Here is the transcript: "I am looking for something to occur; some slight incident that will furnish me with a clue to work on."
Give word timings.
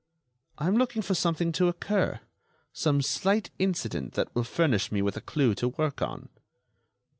"I 0.57 0.65
am 0.65 0.77
looking 0.77 1.03
for 1.03 1.13
something 1.13 1.51
to 1.51 1.67
occur; 1.67 2.21
some 2.73 3.03
slight 3.03 3.51
incident 3.59 4.13
that 4.13 4.33
will 4.33 4.43
furnish 4.43 4.91
me 4.91 5.03
with 5.03 5.15
a 5.15 5.21
clue 5.21 5.53
to 5.53 5.67
work 5.67 6.01
on." 6.01 6.29